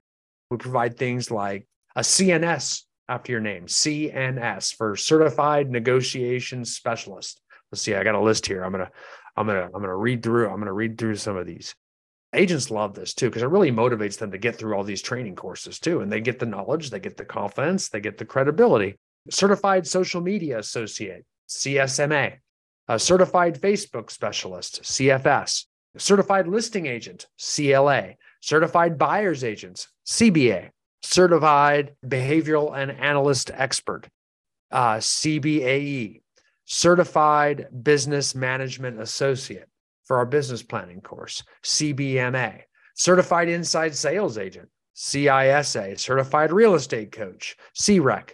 We 0.50 0.56
provide 0.56 0.96
things 0.96 1.30
like 1.30 1.66
a 1.94 2.00
CNS 2.00 2.82
after 3.08 3.32
your 3.32 3.40
name, 3.40 3.66
CNS 3.66 4.74
for 4.74 4.96
Certified 4.96 5.70
Negotiation 5.70 6.64
Specialist. 6.64 7.40
Let's 7.70 7.82
see, 7.82 7.94
I 7.94 8.04
got 8.04 8.14
a 8.14 8.20
list 8.20 8.46
here. 8.46 8.64
I'm 8.64 8.72
gonna, 8.72 8.90
I'm 9.36 9.46
gonna, 9.46 9.64
I'm 9.64 9.80
gonna 9.80 9.96
read 9.96 10.22
through. 10.22 10.48
I'm 10.48 10.58
gonna 10.58 10.72
read 10.72 10.98
through 10.98 11.16
some 11.16 11.36
of 11.36 11.46
these. 11.46 11.74
Agents 12.32 12.70
love 12.70 12.94
this 12.94 13.14
too 13.14 13.28
because 13.28 13.42
it 13.42 13.48
really 13.48 13.70
motivates 13.70 14.18
them 14.18 14.30
to 14.32 14.38
get 14.38 14.56
through 14.56 14.74
all 14.74 14.84
these 14.84 15.02
training 15.02 15.36
courses 15.36 15.78
too, 15.78 16.00
and 16.00 16.10
they 16.10 16.20
get 16.20 16.38
the 16.38 16.46
knowledge, 16.46 16.90
they 16.90 17.00
get 17.00 17.16
the 17.16 17.24
confidence, 17.24 17.88
they 17.88 18.00
get 18.00 18.18
the 18.18 18.24
credibility. 18.24 18.96
Certified 19.30 19.86
Social 19.86 20.20
Media 20.20 20.58
Associate, 20.58 21.24
CSMA, 21.48 22.36
a 22.88 22.98
Certified 22.98 23.60
Facebook 23.60 24.10
Specialist, 24.10 24.82
CFS, 24.82 25.64
certified 25.98 26.46
listing 26.46 26.86
agent, 26.86 27.26
CLA, 27.38 28.14
certified 28.40 28.98
buyer's 28.98 29.44
agents, 29.44 29.88
CBA, 30.06 30.70
certified 31.02 31.94
behavioral 32.06 32.76
and 32.76 32.90
analyst 32.90 33.50
expert, 33.54 34.08
uh, 34.70 34.96
CBAE, 34.96 36.20
certified 36.64 37.68
business 37.82 38.34
management 38.34 39.00
associate 39.00 39.68
for 40.04 40.18
our 40.18 40.26
business 40.26 40.62
planning 40.62 41.00
course, 41.00 41.42
CBMA, 41.62 42.62
certified 42.94 43.48
inside 43.48 43.94
sales 43.94 44.38
agent, 44.38 44.68
CISA, 44.94 45.98
certified 45.98 46.52
real 46.52 46.74
estate 46.74 47.12
coach, 47.12 47.56
CREC, 47.74 48.30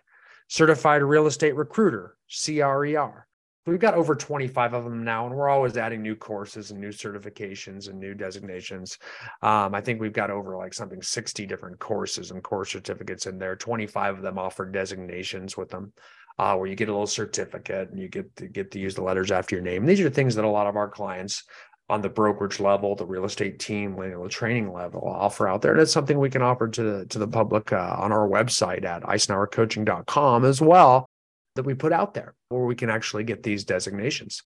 certified 0.49 1.03
real 1.03 1.27
estate 1.27 1.57
recruiter, 1.57 2.17
CRER, 2.29 3.27
We've 3.65 3.79
got 3.79 3.95
over 3.95 4.17
25 4.17 4.75
of 4.75 4.83
them 4.83 5.05
now, 5.05 5.27
and 5.27 5.37
we're 5.37 5.49
always 5.49 5.77
adding 5.77 6.03
new 6.03 6.17
courses 6.17 6.73
and 6.73 6.81
new 6.81 6.89
certifications 6.89 7.89
and 7.89 8.01
new 8.01 8.13
designations. 8.13 8.99
Um, 9.41 9.73
I 9.73 9.81
think 9.81 10.01
we've 10.01 10.13
got 10.13 10.33
over 10.33 10.57
like 10.57 10.75
something 10.75 11.01
60 11.01 11.47
different 11.47 11.79
courses 11.79 12.33
and 12.33 12.43
course 12.43 12.73
certificates 12.73 13.27
in 13.27 13.39
there. 13.39 13.55
25 13.55 14.17
of 14.17 14.23
them 14.23 14.37
offer 14.37 14.67
designations 14.67 15.57
with 15.57 15.69
them, 15.69 15.93
uh, 16.41 16.57
where 16.57 16.67
you 16.67 16.75
get 16.75 16.89
a 16.89 16.93
little 16.93 17.07
certificate 17.07 17.91
and 17.91 18.01
you 18.01 18.09
get 18.09 18.35
to 18.35 18.49
get 18.49 18.73
to 18.73 18.81
use 18.81 18.97
the 18.97 19.03
letters 19.03 19.31
after 19.31 19.55
your 19.55 19.65
name. 19.65 19.87
these 19.87 20.01
are 20.01 20.11
things 20.11 20.35
that 20.35 20.45
a 20.45 20.49
lot 20.49 20.67
of 20.67 20.75
our 20.75 20.89
clients 20.89 21.45
on 21.89 22.01
the 22.01 22.09
brokerage 22.09 22.59
level, 22.59 22.97
the 22.97 23.07
real 23.07 23.25
estate 23.25 23.61
team, 23.61 23.97
you 23.99 24.09
know, 24.09 24.25
the 24.25 24.29
training 24.29 24.73
level 24.73 25.07
offer 25.07 25.47
out 25.47 25.63
there. 25.63 25.73
And 25.73 25.81
it's 25.81 25.93
something 25.93 26.19
we 26.19 26.31
can 26.31 26.43
offer 26.43 26.67
to 26.67 26.83
the 26.83 27.07
to 27.07 27.21
the 27.21 27.29
public 27.29 27.73
uh, 27.73 27.95
on 27.97 28.11
our 28.11 28.29
website 28.29 28.85
at 28.85 29.05
icenhowercoaching.com 29.05 30.45
as 30.45 30.61
well 30.61 31.09
that 31.55 31.65
we 31.65 31.75
put 31.75 31.93
out 31.93 32.15
there 32.15 32.35
where 32.49 32.65
we 32.65 32.75
can 32.75 32.91
actually 32.91 33.25
get 33.25 33.43
these 33.43 33.65
designations 33.65 34.43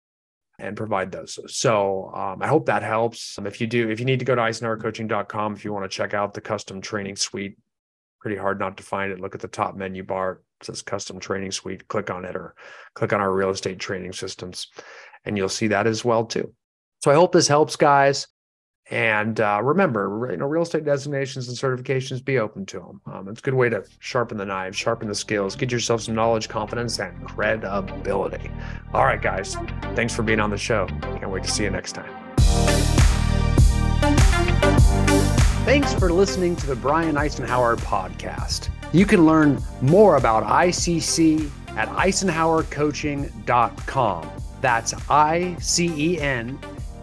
and 0.58 0.76
provide 0.76 1.12
those. 1.12 1.38
So 1.54 2.10
um, 2.14 2.42
I 2.42 2.46
hope 2.46 2.66
that 2.66 2.82
helps. 2.82 3.38
Um, 3.38 3.46
if 3.46 3.60
you 3.60 3.66
do, 3.66 3.90
if 3.90 4.00
you 4.00 4.06
need 4.06 4.18
to 4.20 4.24
go 4.24 4.34
to 4.34 4.40
icenhowercoaching.com, 4.40 5.54
if 5.54 5.64
you 5.64 5.72
want 5.72 5.84
to 5.84 5.94
check 5.94 6.14
out 6.14 6.34
the 6.34 6.40
custom 6.40 6.80
training 6.80 7.16
suite, 7.16 7.58
pretty 8.20 8.36
hard 8.36 8.58
not 8.58 8.76
to 8.78 8.82
find 8.82 9.12
it. 9.12 9.20
Look 9.20 9.34
at 9.34 9.40
the 9.40 9.48
top 9.48 9.76
menu 9.76 10.02
bar. 10.02 10.40
It 10.60 10.66
says 10.66 10.82
custom 10.82 11.20
training 11.20 11.52
suite. 11.52 11.86
Click 11.88 12.10
on 12.10 12.24
it 12.24 12.34
or 12.34 12.54
click 12.94 13.12
on 13.12 13.20
our 13.20 13.32
real 13.32 13.50
estate 13.50 13.78
training 13.78 14.14
systems 14.14 14.68
and 15.24 15.36
you'll 15.36 15.48
see 15.48 15.68
that 15.68 15.86
as 15.86 16.04
well 16.04 16.24
too. 16.24 16.52
So 17.02 17.10
I 17.10 17.14
hope 17.14 17.32
this 17.32 17.48
helps 17.48 17.76
guys. 17.76 18.26
And 18.90 19.40
uh, 19.40 19.60
remember, 19.64 20.28
you 20.30 20.36
know, 20.36 20.46
real 20.46 20.62
estate 20.62 20.84
designations 20.84 21.48
and 21.48 21.56
certifications, 21.56 22.24
be 22.24 22.38
open 22.38 22.64
to 22.66 22.78
them. 22.78 23.00
Um, 23.06 23.26
it's 23.28 23.40
a 23.40 23.42
good 23.42 23.54
way 23.54 23.68
to 23.68 23.84
sharpen 23.98 24.38
the 24.38 24.44
knives, 24.44 24.76
sharpen 24.76 25.08
the 25.08 25.14
skills, 25.14 25.56
get 25.56 25.72
yourself 25.72 26.02
some 26.02 26.14
knowledge, 26.14 26.48
confidence, 26.48 27.00
and 27.00 27.26
credibility. 27.26 28.48
All 28.94 29.04
right, 29.04 29.20
guys, 29.20 29.56
thanks 29.96 30.14
for 30.14 30.22
being 30.22 30.38
on 30.38 30.50
the 30.50 30.56
show. 30.56 30.86
Can't 31.02 31.30
wait 31.30 31.42
to 31.42 31.50
see 31.50 31.64
you 31.64 31.70
next 31.70 31.92
time. 31.92 32.14
Thanks 35.64 35.92
for 35.94 36.12
listening 36.12 36.54
to 36.56 36.66
the 36.68 36.76
Brian 36.76 37.16
Icenhower 37.16 37.76
podcast. 37.78 38.68
You 38.92 39.04
can 39.04 39.26
learn 39.26 39.60
more 39.82 40.14
about 40.16 40.44
ICC 40.44 41.50
at 41.70 41.88
icenhowercoaching.com. 41.88 44.30
That's 44.60 44.94
I 45.10 45.56
C 45.58 46.12
E 46.12 46.20
N 46.20 46.56